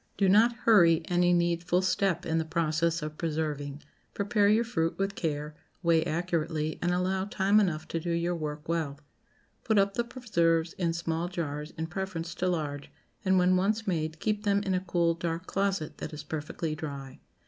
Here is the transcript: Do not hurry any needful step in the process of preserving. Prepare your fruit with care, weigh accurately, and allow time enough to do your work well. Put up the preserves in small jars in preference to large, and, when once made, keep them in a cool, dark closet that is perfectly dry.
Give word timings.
Do 0.17 0.27
not 0.27 0.53
hurry 0.55 1.03
any 1.09 1.31
needful 1.31 1.83
step 1.83 2.25
in 2.25 2.39
the 2.39 2.43
process 2.43 3.03
of 3.03 3.19
preserving. 3.19 3.83
Prepare 4.15 4.49
your 4.49 4.63
fruit 4.63 4.97
with 4.97 5.13
care, 5.13 5.53
weigh 5.83 6.03
accurately, 6.05 6.79
and 6.81 6.91
allow 6.91 7.25
time 7.25 7.59
enough 7.59 7.87
to 7.89 7.99
do 7.99 8.09
your 8.09 8.33
work 8.33 8.67
well. 8.67 8.99
Put 9.63 9.77
up 9.77 9.93
the 9.93 10.03
preserves 10.03 10.73
in 10.73 10.93
small 10.93 11.27
jars 11.27 11.69
in 11.77 11.85
preference 11.85 12.33
to 12.33 12.47
large, 12.47 12.89
and, 13.23 13.37
when 13.37 13.55
once 13.55 13.85
made, 13.85 14.19
keep 14.19 14.43
them 14.43 14.63
in 14.63 14.73
a 14.73 14.79
cool, 14.79 15.13
dark 15.13 15.45
closet 15.45 15.99
that 15.99 16.13
is 16.13 16.23
perfectly 16.23 16.73
dry. 16.73 17.19